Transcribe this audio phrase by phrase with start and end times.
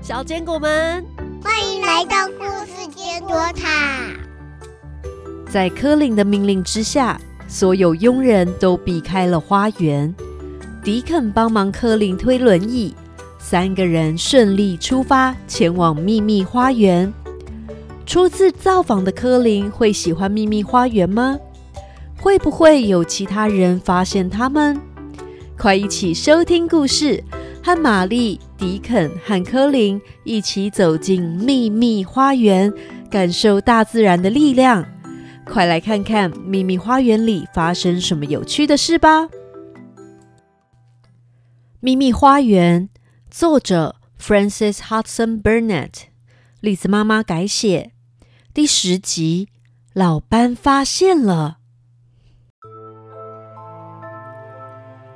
[0.00, 1.04] 小坚果们，
[1.42, 4.10] 欢迎来到故事坚果塔。
[5.50, 10.14] 在柯林的命令之下，所有佣人都避开了花园。
[10.82, 12.94] 迪肯帮忙柯林推轮椅，
[13.38, 17.12] 三个人顺利出发，前往秘密花园。
[18.04, 21.38] 初次造访的柯林会喜欢秘密花园吗？
[22.20, 24.78] 会不会有其他人发现他们？
[25.58, 27.24] 快一起收听故事，
[27.62, 32.72] 和玛丽、迪肯和柯林一起走进秘密花园，
[33.10, 34.82] 感受大自然的力量。
[35.44, 39.28] 快来看看秘密花园里发生什么有趣的事吧！
[41.80, 42.88] 秘密花园，
[43.30, 46.04] 作者 Francis Hudson Burnett，
[46.60, 47.92] 栗子妈妈改写。
[48.54, 49.50] 第十集，
[49.92, 51.58] 老班发现了。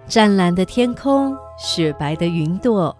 [0.06, 2.94] 湛蓝的天空，雪白的云朵，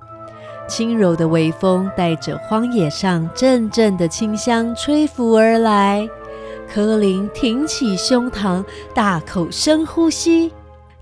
[0.69, 6.09] 轻柔的微风带着荒野上阵阵的清香吹拂而来。
[6.73, 8.63] 柯林挺起胸膛，
[8.95, 10.53] 大口深呼吸。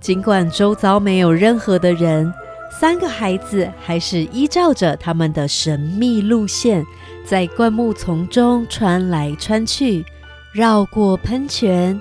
[0.00, 2.32] 尽管周遭没有任何的人。
[2.78, 6.84] 三个孩子还是依照着他们的神秘路线，
[7.24, 10.04] 在灌木丛中穿来穿去，
[10.52, 11.98] 绕过喷泉。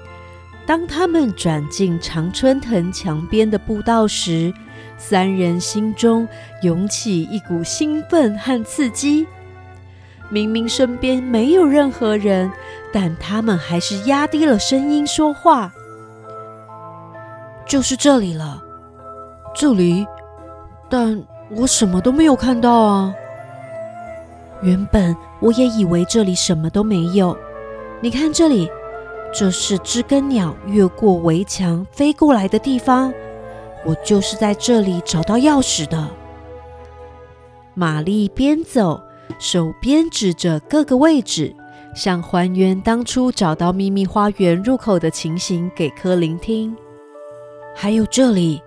[0.65, 4.53] 当他们转进常春藤墙边的步道时，
[4.97, 6.27] 三人心中
[6.61, 9.27] 涌起一股兴奋和刺激。
[10.29, 12.51] 明明身边没有任何人，
[12.91, 15.71] 但他们还是压低了声音说话
[17.67, 18.61] ：“就是这里了，
[19.53, 20.05] 这里。”
[20.89, 23.13] 但我什么都没有看到啊！
[24.61, 27.37] 原本我也以为这里什么都没有。
[28.01, 28.69] 你看这里，
[29.33, 33.13] 这是知更鸟越过围墙飞过来的地方。
[33.85, 36.09] 我就是在这里找到钥匙的。
[37.73, 39.01] 玛丽边走，
[39.37, 41.55] 手边指着各个位置，
[41.95, 46.75] 想还原当初找到秘密花园入口的情形给柯林听。
[47.75, 48.61] 还有这里。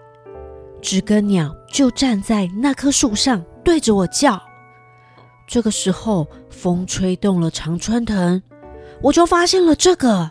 [0.80, 4.40] 知更鸟就站在那棵树上，对着我叫。
[5.48, 8.40] 这个时候，风吹动了常春藤，
[9.02, 10.30] 我就发现了这个。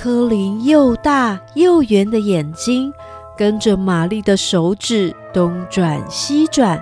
[0.00, 2.92] 柯林又大又圆的眼睛，
[3.36, 6.80] 跟着玛丽的手指东转西转。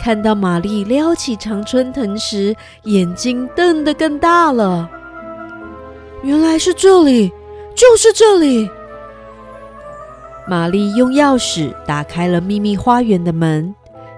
[0.00, 4.88] 看到玛丽撩起常春藤时，眼睛瞪得更大了。
[6.22, 7.30] 原来是这里，
[7.76, 8.70] 就是这里。
[10.48, 13.74] 玛丽用钥匙打开了秘密花园的门，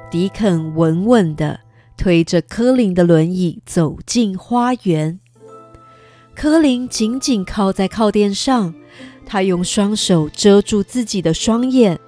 [0.09, 1.59] 迪肯稳稳地
[1.97, 5.19] 推着柯林的轮椅走进花园。
[6.41, 8.73] 柯林紧紧靠在靠垫上，
[9.27, 12.01] 他用双手遮住自己的双眼，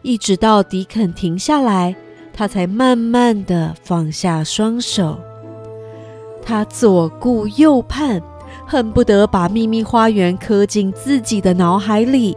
[0.00, 1.94] 一直到迪肯停下来，
[2.32, 5.20] 他才慢慢的放下双手。
[6.42, 8.22] 他左顾右盼，
[8.66, 12.34] 恨不得把秘密花园刻进自己的脑海里。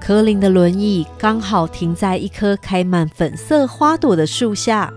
[0.00, 4.90] 柯林的轮椅刚好停在一棵开满粉色花朵的树下，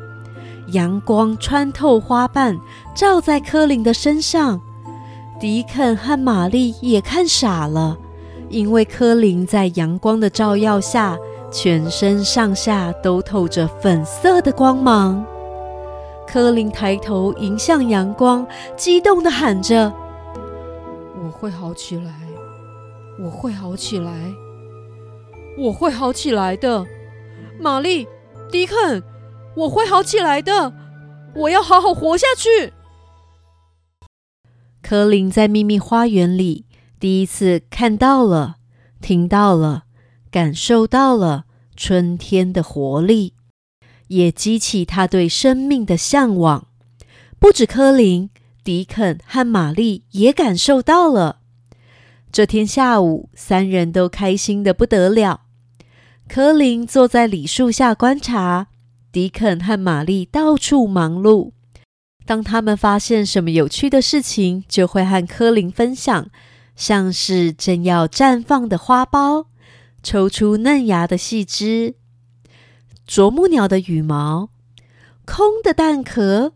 [0.68, 2.58] 阳光穿透花瓣，
[2.96, 4.62] 照在柯林的身上。
[5.40, 7.98] 迪肯和玛丽也看傻了，
[8.50, 11.18] 因为柯林在阳光的照耀下，
[11.52, 15.24] 全身上下都透着粉色的光芒。
[16.28, 18.46] 柯林抬头迎向阳光，
[18.76, 19.94] 激动地喊着
[21.24, 22.12] ：“我会好起来，
[23.24, 24.12] 我会好起来。”
[25.60, 26.86] 我会好起来的，
[27.60, 28.08] 玛丽，
[28.52, 29.02] 迪肯，
[29.56, 30.72] 我会好起来的。
[31.34, 32.74] 我要好好活下去。
[34.82, 36.66] 柯林在秘密花园里
[37.00, 38.58] 第一次看到了、
[39.02, 39.84] 听到了、
[40.32, 41.46] 感受到了
[41.76, 43.34] 春天的活力，
[44.08, 46.68] 也激起他对生命的向往。
[47.40, 48.30] 不止柯林，
[48.64, 51.40] 迪肯和玛丽也感受到了。
[52.32, 55.42] 这天下午，三人都开心的不得了。
[56.28, 58.68] 柯林坐在李树下观察，
[59.12, 61.52] 迪肯和玛丽到处忙碌。
[62.28, 66.30] 当他们发现什么有趣的事情，就会和柯林分享，
[66.76, 69.46] 像是正要绽放的花苞、
[70.04, 71.96] 抽出嫩芽的细枝、
[73.08, 74.50] 啄木鸟的羽毛、
[75.26, 76.52] 空的蛋壳。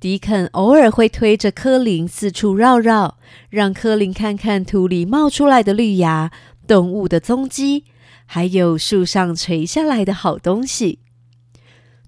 [0.00, 3.18] 迪肯偶尔会推着柯林四处绕绕，
[3.50, 6.32] 让柯林看看土里冒出来的绿芽、
[6.66, 7.84] 动物的踪迹。
[8.24, 11.00] 还有树上垂下来的好东西。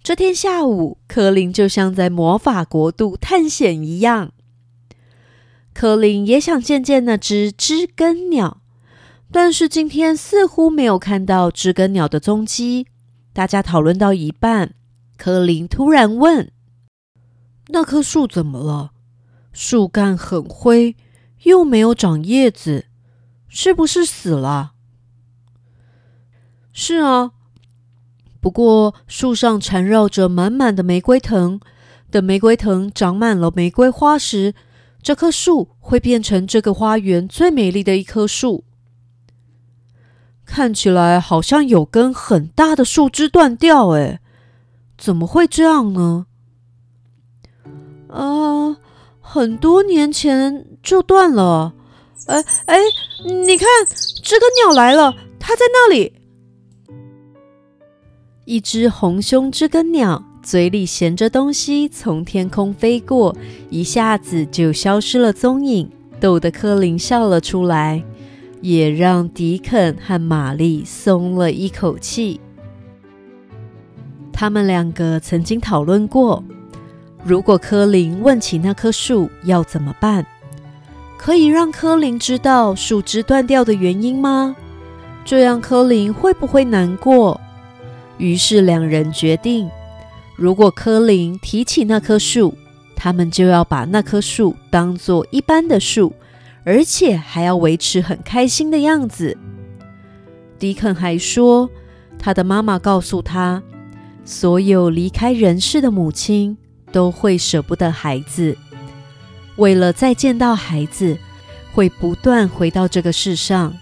[0.08, 4.32] 这天下午，柯林就像在魔法国度探险一样。
[5.74, 8.62] 柯林也想见见那只知更鸟，
[9.30, 12.86] 但是今天似乎没有看到知更鸟的踪迹。
[13.34, 14.72] 大家讨论到一半，
[15.18, 16.50] 柯林突然问
[17.68, 18.92] ：“那棵树怎么了？
[19.52, 20.96] 树干很灰，
[21.42, 22.86] 又没有长叶子，
[23.46, 24.72] 是不是死了
[26.72, 27.32] ？”“是啊，
[28.40, 31.60] 不过树上缠绕着满满的玫瑰藤，
[32.10, 34.54] 等玫瑰藤长满了玫瑰花时，
[35.02, 38.64] 这棵树会变成这个花园最美丽的一棵树。”
[40.46, 44.20] 看起来好像有根很大的树枝断掉，哎，
[44.96, 46.24] 怎么会这样呢？
[48.08, 48.78] 啊，
[49.20, 51.74] 很多年前就断了。
[52.26, 52.78] 哎哎，
[53.26, 53.66] 你看，
[54.22, 56.17] 知更鸟来了，它在那里。
[58.48, 63.36] 一只红胸知更鸟嘴里衔着东西从天空飞过，
[63.68, 65.86] 一下子就消失了踪影，
[66.18, 68.02] 逗得柯林笑了出来。
[68.62, 72.40] 也让迪肯和玛丽松了一口气。
[74.32, 76.42] 他们两个曾经讨论过，
[77.22, 80.24] 如果科林问起那棵树要怎么办，
[81.18, 84.56] 可以让科林知道树枝断掉的原因吗？
[85.22, 87.38] 这样科林会不会难过？
[88.18, 89.70] 于是两人决定，
[90.36, 92.54] 如果科林提起那棵树，
[92.94, 96.12] 他们就要把那棵树当做一般的树。
[96.64, 99.38] 而且还要维持很开心的样子。
[100.58, 101.70] 迪肯还说，
[102.18, 103.62] 他的妈妈告诉他，
[104.22, 106.58] 所有离开人世的母亲
[106.92, 108.54] 都会舍不得孩子，
[109.56, 111.16] 为了再见到孩子，
[111.72, 113.74] 会不断回到这个世上。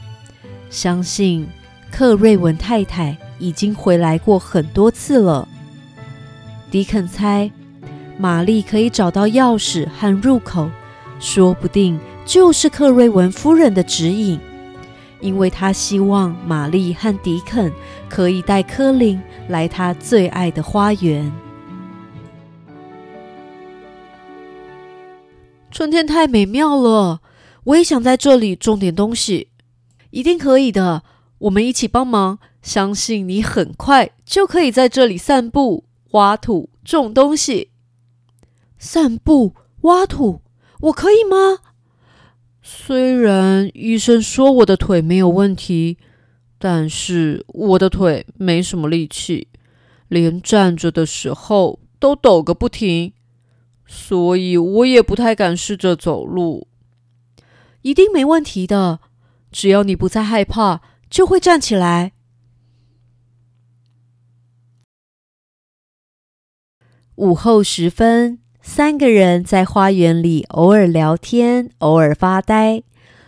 [0.70, 1.44] 相信
[1.90, 5.48] 克瑞文太太已经回来过很多次了。
[6.70, 7.50] 迪肯猜，
[8.18, 10.70] 玛丽可以找到钥匙和入口，
[11.20, 11.98] 说不定。
[12.24, 14.40] 就是克瑞文夫人的指引，
[15.20, 17.72] 因为他希望玛丽和迪肯
[18.08, 21.32] 可以带科林来他最爱的花园。
[25.70, 27.20] 春天太美妙了，
[27.62, 29.50] 我也想在这里种点东西。
[30.10, 31.04] 一定可以的，
[31.38, 37.70] 我们一起帮忙，相信你很快就可以在这里散步、挖土、种东西。
[38.76, 40.42] 散步、挖土，
[40.80, 41.58] 我可以吗？
[42.60, 45.98] 虽然医生说我的腿没有问题，
[46.58, 49.46] 但是我的腿没什么力气，
[50.08, 53.12] 连站着的时候都抖个不停，
[53.86, 56.66] 所以我也不太敢试着走路。
[57.82, 58.98] 一定没问题的，
[59.52, 62.14] 只要你不再害怕，就会站起来。
[67.16, 68.38] 午后时分。
[68.62, 72.82] 三个人在花园里偶尔聊天，偶尔发呆，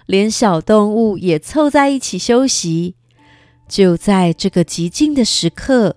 [0.04, 2.96] 连小动物也凑在一起休息。
[3.68, 5.94] 就在这个极静的时刻，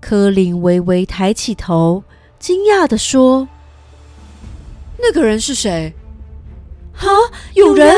[0.00, 2.02] 柯林微微抬起头，
[2.40, 3.48] 惊讶地说
[4.98, 5.94] ：“那个人是谁？
[6.96, 7.06] 啊，
[7.54, 7.94] 有人！”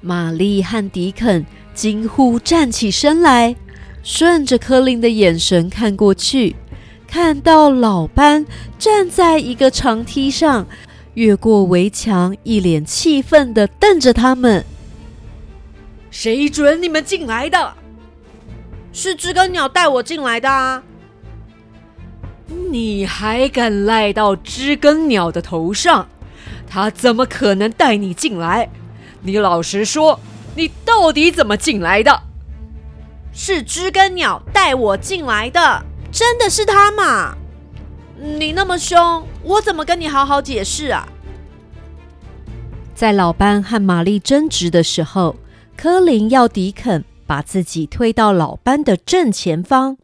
[0.00, 1.44] 玛丽和迪肯
[1.74, 3.56] 惊呼，站起身来，
[4.04, 6.54] 顺着柯林的眼神看过去。
[7.10, 8.46] 看到老班
[8.78, 10.64] 站在一个长梯上，
[11.14, 14.64] 越过围墙，一脸气愤的瞪着他们。
[16.08, 17.74] 谁准你们进来的？
[18.92, 20.84] 是知更鸟带我进来的啊！
[22.70, 26.06] 你还敢赖到知更鸟的头上？
[26.68, 28.70] 他怎么可能带你进来？
[29.22, 30.20] 你老实说，
[30.54, 32.22] 你到底怎么进来的？
[33.32, 35.84] 是知更鸟带我进来的。
[36.12, 37.36] 真的是他嘛？
[38.18, 41.08] 你那么凶，我怎么跟你好好解释啊？
[42.94, 45.36] 在老班和玛丽争执的时候，
[45.76, 49.96] 科林要迪肯把自己推到老班的正前方。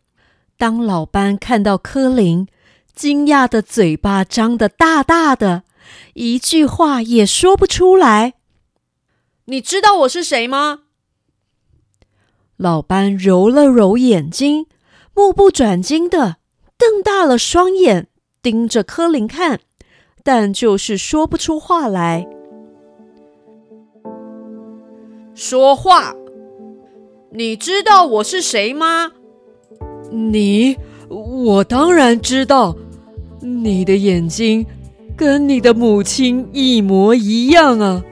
[0.57, 2.49] 当老班看到科林，
[2.95, 5.65] 惊讶的嘴巴张得大大的，
[6.15, 8.35] 一句话也说不出来。
[9.45, 10.81] 你知道我是谁吗？
[12.57, 14.67] 老班揉了揉眼睛。
[15.17, 16.37] 目不转睛的
[16.77, 18.07] 瞪大了双眼，
[18.43, 19.61] 盯着柯林看，
[20.23, 22.29] 但就是说不出话来。
[25.35, 26.15] 说话！
[27.33, 29.13] 你知道我是谁吗？
[30.11, 30.77] 你，
[31.09, 32.77] 我当然知道。
[33.41, 34.67] 你的眼睛
[35.17, 38.05] 跟你的母亲一模一样啊！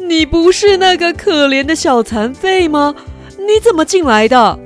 [0.00, 2.96] 你不是那个可怜的小残废吗？
[3.38, 4.58] 你怎么进来的？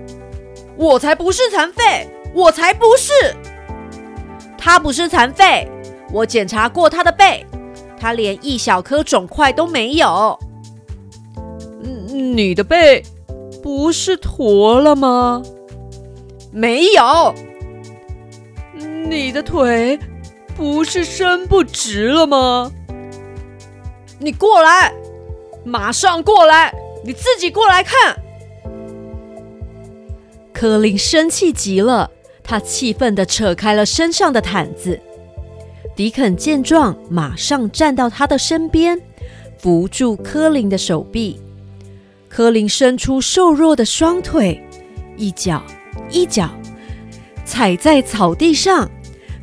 [0.77, 3.13] 我才不是残废，我才不是。
[4.59, 5.71] 他不是残废，
[6.13, 7.47] 我检查过他的背，
[7.99, 10.39] 他连一小颗肿块都没有。
[12.11, 13.03] 你的背
[13.63, 15.43] 不是驼了吗？
[16.53, 17.35] 没有，
[19.09, 19.99] 你的腿
[20.57, 22.71] 不是伸不直了吗？
[24.19, 24.93] 你过来，
[25.65, 28.17] 马上过来，你自己过来看。
[30.59, 32.11] 柯林生气极了，
[32.43, 34.99] 他气愤地扯开了身上的毯子。
[35.95, 38.99] 迪肯见状，马上站到他的身边，
[39.59, 41.39] 扶住柯林的手臂。
[42.31, 44.67] 柯林伸出瘦弱的双腿，
[45.19, 45.63] 一脚
[46.09, 46.49] 一脚
[47.45, 48.91] 踩在草地上，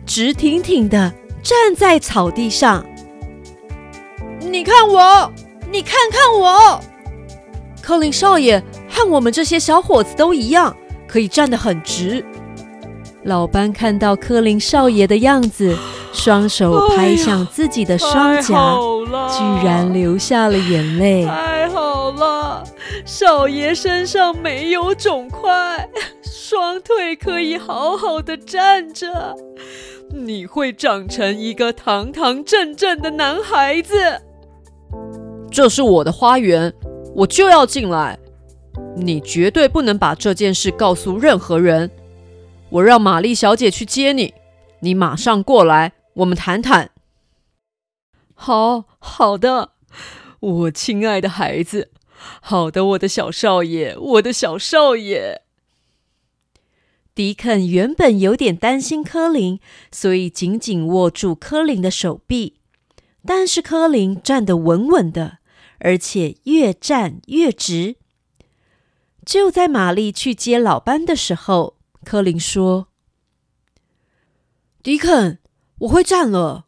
[0.08, 2.84] 直挺挺地站在草地上。
[4.40, 5.32] 你看我，
[5.72, 6.82] 你看看我，
[7.84, 10.76] 柯林少爷和我们这些小伙子都一样。
[11.14, 12.26] 可以站得很直。
[13.26, 15.78] 老班看到柯林少爷的样子，
[16.12, 18.76] 双手拍向自己的双颊，
[19.30, 21.24] 居然流下了眼泪。
[21.24, 22.64] 太好了，
[23.06, 25.88] 少爷身上没有肿块，
[26.24, 29.36] 双腿可以好好的站着。
[30.10, 33.94] 你会长成一个堂堂正正的男孩子。
[35.52, 36.74] 这是我的花园，
[37.16, 38.18] 我就要进来。
[38.96, 41.92] 你绝对不能把这件事告诉任何人。
[42.70, 44.34] 我让玛丽小姐去接你，
[44.80, 46.92] 你马上过来，我们谈谈。
[48.34, 49.74] 好好的，
[50.40, 51.92] 我亲爱的孩子，
[52.42, 55.42] 好的，我的小少爷，我的小少爷。
[57.16, 59.60] 迪肯原本有点担心柯林，
[59.92, 62.56] 所以紧紧握住柯林的手臂。
[63.26, 65.38] 但是柯林站得稳稳的，
[65.78, 67.98] 而且越站越直。
[69.26, 72.88] 就在玛丽去接老班的时候，柯林说
[74.84, 75.40] ：“迪肯，
[75.80, 76.66] 我会站了。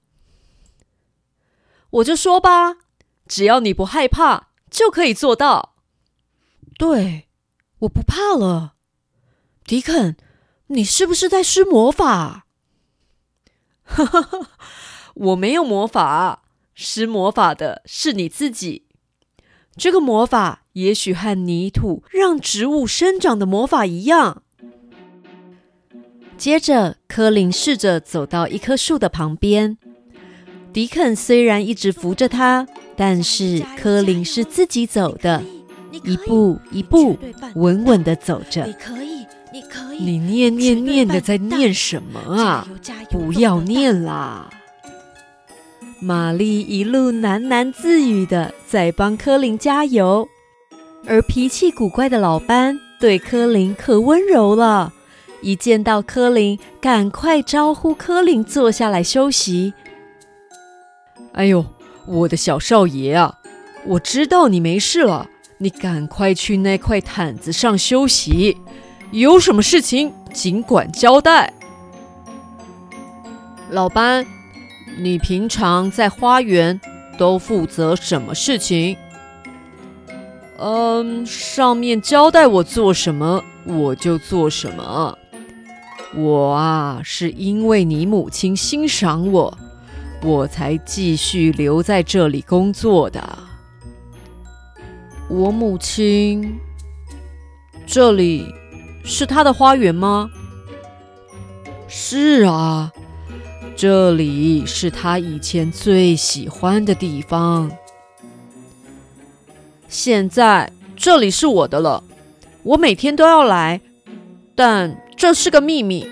[1.90, 2.78] 我就说吧，
[3.28, 5.76] 只要你不害怕，就可以做到。
[6.78, 7.28] 对，
[7.80, 8.76] 我不怕了。
[9.66, 10.16] 迪肯，
[10.68, 12.48] 你是不是在施魔法？
[13.84, 14.52] 哈哈哈，
[15.14, 16.44] 我没有魔法，
[16.74, 18.88] 施魔法的是你自己。
[19.76, 24.44] 这个魔法。”也许和泥土让植物生长的魔法一样。
[26.38, 29.78] 接着，柯林试着走到一棵树的旁边。
[30.74, 32.68] 迪肯虽然一直扶着他，
[32.98, 35.42] 但是柯林是自己走的，
[36.04, 37.18] 一步一步
[37.56, 38.66] 稳稳的走着。
[38.66, 40.04] 你可以，你可以。
[40.04, 42.68] 你念念念的在念什么啊？
[43.10, 44.50] 不要念啦！
[46.02, 50.28] 玛丽一路喃喃自语的在帮柯林加油。
[51.08, 54.92] 而脾气古怪的老班对柯林可温柔了，
[55.42, 59.74] 一见到柯林，赶快招呼柯林坐下来休息。
[61.34, 61.66] 哎呦，
[62.08, 63.40] 我的小少爷啊，
[63.86, 65.28] 我知道你没事了，
[65.60, 68.58] 你赶快去那块毯子上休息，
[69.12, 71.54] 有什么事情尽管交代。
[73.70, 74.26] 老班，
[74.98, 76.80] 你平常在花园
[77.18, 78.98] 都负责什么事情？
[80.58, 85.18] 嗯，上面交代我做什么，我就做什么。
[86.16, 89.58] 我啊，是因为你母亲欣赏我，
[90.24, 93.22] 我才继续留在这里工作的。
[95.28, 96.58] 我母亲，
[97.86, 98.46] 这里
[99.04, 100.30] 是她的花园吗？
[101.88, 102.94] 是啊，
[103.76, 107.70] 这里是她以前最喜欢的地方。
[109.96, 112.04] 现在这里是我的了，
[112.64, 113.80] 我每天都要来，
[114.54, 116.12] 但这是个秘密。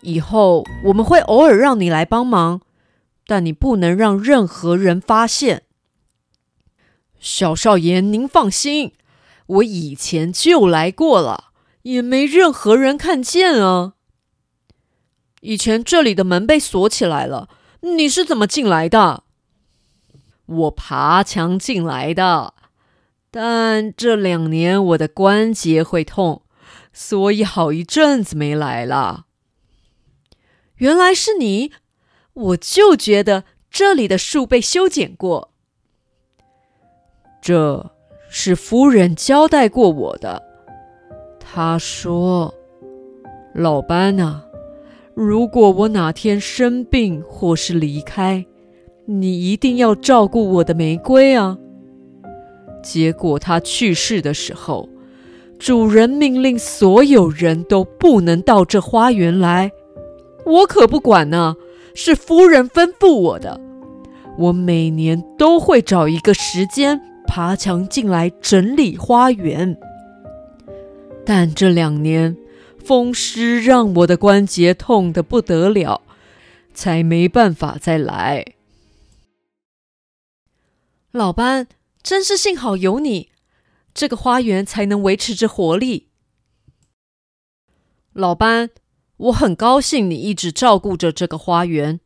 [0.00, 2.62] 以后我们会偶尔让你来帮忙，
[3.26, 5.64] 但你不能让任何人发现。
[7.20, 8.92] 小少爷，您放心，
[9.46, 11.50] 我以前就来过了，
[11.82, 13.92] 也没任何人看见啊。
[15.42, 19.24] 以前这里的门被锁起来了，你是怎么进来的？
[20.46, 22.54] 我爬墙进来的。
[23.40, 26.42] 但这两年我的关节会痛，
[26.92, 29.26] 所以好一阵子没来了。
[30.78, 31.70] 原来是你，
[32.32, 35.52] 我就觉得这里的树被修剪过。
[37.40, 37.92] 这
[38.28, 40.42] 是夫人交代过我的，
[41.38, 42.52] 她说
[43.54, 44.46] ：“老班啊，
[45.14, 48.44] 如果我哪天生病或是离开，
[49.06, 51.56] 你一定要照顾我的玫瑰啊。”
[52.90, 54.88] 结果他去世的时候，
[55.58, 59.72] 主人命令所有人都不能到这花园来。
[60.46, 61.56] 我可不管呢，
[61.94, 63.60] 是夫人吩咐我的。
[64.38, 69.76] 我每年都会找一个时间爬墙进来整理花园，
[71.26, 72.38] 但这两年
[72.82, 76.00] 风湿让我的关节痛得不得了，
[76.72, 78.46] 才没办法再来。
[81.10, 81.66] 老班，
[82.02, 83.30] 真是幸好有你，
[83.92, 86.08] 这个花园才能维持着活力。
[88.12, 88.70] 老班，
[89.16, 92.00] 我很高兴你一直照顾着这个花园，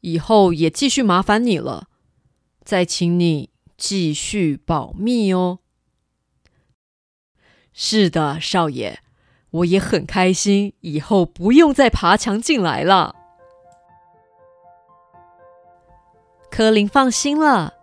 [0.00, 1.88] 以后也继续麻烦你了。
[2.64, 5.60] 再请你继续保密哦。
[7.72, 8.98] 是的，少爷，
[9.50, 13.14] 我也很开心，以后不用再爬墙进来了。
[16.50, 17.77] 柯林放心了。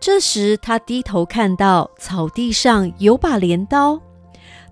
[0.00, 4.00] 这时，他低头看到草地上有把镰刀，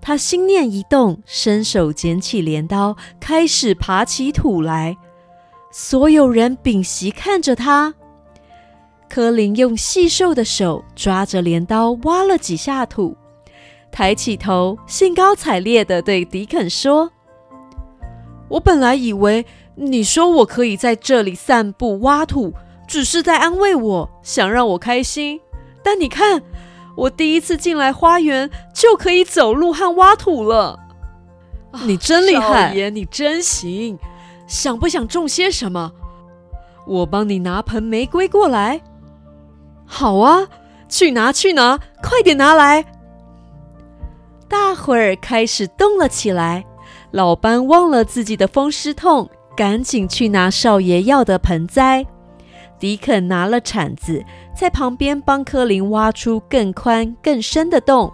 [0.01, 4.97] 他心念一动，伸手捡起镰刀，开始爬起土来。
[5.69, 7.93] 所有人屏息看着他。
[9.09, 13.15] 柯林用细瘦的手抓着镰刀，挖了几下土，
[13.91, 17.11] 抬起头，兴高采烈地对迪肯说
[18.47, 22.53] ：“我本来以为你说我可以在这里散步挖土。”
[22.87, 25.41] 只是在安慰我，想让我开心。
[25.83, 26.41] 但你看，
[26.95, 30.79] 我第一次进来花园就可以走路和挖土了。
[31.83, 33.99] 你真厉害，爷，你真行。
[34.47, 35.91] 想不想种些什么？
[36.87, 38.81] 我帮你拿盆玫瑰过来。
[39.85, 40.47] 好啊，
[40.87, 42.85] 去拿去拿，快点拿来！
[44.47, 46.65] 大伙儿开始动了起来。
[47.11, 52.05] 老班忘了自己的风湿痛，赶紧去拿少爷要的盆栽。
[52.79, 54.23] 迪肯拿了铲子，
[54.55, 58.11] 在旁边帮柯林挖出更宽更深的洞。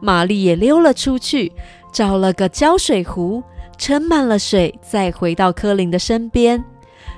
[0.00, 1.52] 玛丽也溜了出去，
[1.92, 3.42] 找了个浇水壶，
[3.78, 6.64] 盛满了水，再回到柯林的身边。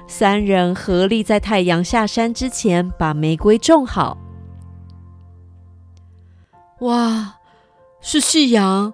[0.06, 4.18] 三人合力在太阳下山之前把玫瑰种好。
[6.80, 7.36] 哇，
[8.00, 8.92] 是夕阳！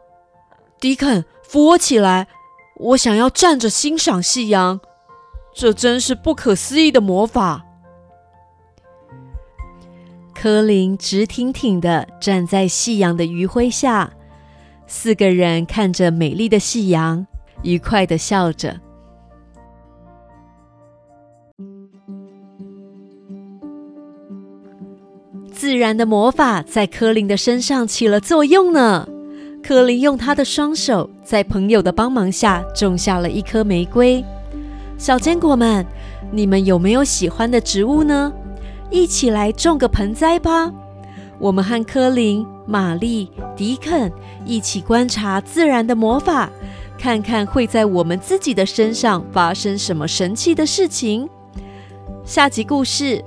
[0.81, 2.29] 迪肯，扶我起来，
[2.77, 4.81] 我想要站着欣赏夕阳。
[5.55, 7.67] 这真是不可思议的魔法！
[10.35, 14.11] 柯林直挺挺的站在夕阳的余晖下，
[14.87, 17.27] 四个人看着美丽的夕阳，
[17.63, 18.81] 愉快的笑着。
[25.53, 29.07] 自然的魔法在柯林的身上起了作用呢。
[29.63, 34.25] 柯林用他的双手，在朋友的帮忙下，种下了一颗玫瑰。
[35.01, 35.87] 小坚果们，
[36.31, 38.31] 你们有没有喜欢的植物呢？
[38.91, 40.71] 一起来种个盆栽吧！
[41.39, 44.13] 我们和科林、玛丽、迪肯
[44.45, 46.51] 一起观察自然的魔法，
[46.99, 51.27] 看看会在我们自己的身上发生什么神奇的事情。
[52.23, 53.17] 下集故事《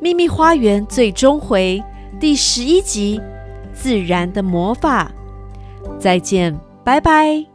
[0.00, 1.84] 秘密花园》最终回
[2.18, 3.18] 第十一集
[3.74, 5.12] 《自然的魔法》。
[5.98, 7.51] 再见，拜拜。